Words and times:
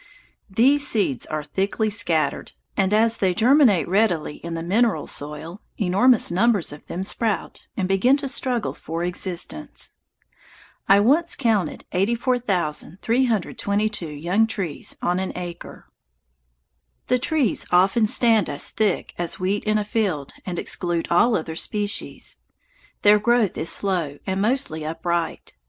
These 0.49 0.87
seeds 0.87 1.27
are 1.27 1.43
thickly 1.43 1.91
scattered, 1.91 2.53
and 2.75 2.91
as 2.91 3.17
they 3.17 3.35
germinate 3.35 3.87
readily 3.87 4.37
in 4.37 4.55
the 4.55 4.63
mineral 4.63 5.05
soil, 5.05 5.61
enormous 5.77 6.31
numbers 6.31 6.73
of 6.73 6.87
them 6.87 7.03
sprout 7.03 7.67
and 7.77 7.87
begin 7.87 8.17
to 8.17 8.27
struggle 8.27 8.73
for 8.73 9.03
existence. 9.03 9.91
I 10.89 11.01
once 11.01 11.35
counted 11.35 11.85
84,322 11.91 14.07
young 14.07 14.47
trees 14.47 14.97
on 15.03 15.19
an 15.19 15.33
acre. 15.35 15.85
The 17.05 17.19
trees 17.19 17.67
often 17.69 18.07
stand 18.07 18.49
as 18.49 18.71
thick 18.71 19.13
as 19.19 19.39
wheat 19.39 19.65
in 19.65 19.77
a 19.77 19.85
field 19.85 20.33
and 20.47 20.57
exclude 20.57 21.09
all 21.11 21.35
other 21.35 21.55
species. 21.55 22.39
Their 23.03 23.19
growth 23.19 23.55
is 23.55 23.69
slow 23.69 24.17
and 24.25 24.41
mostly 24.41 24.83
upright. 24.83 25.53